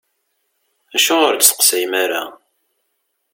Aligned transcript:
Acuɣer 0.95 1.31
ur 1.31 1.35
d-testeqsayem 1.37 1.93
ara? 2.03 2.23